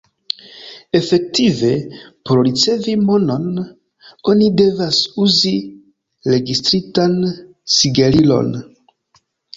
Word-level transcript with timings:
Efektive, 0.99 1.69
por 2.29 2.39
ricevi 2.47 2.95
monon, 3.11 3.45
oni 4.33 4.47
devas 4.63 4.99
uzi 5.27 5.55
registritan 6.33 7.15
sigelilon. 7.77 8.51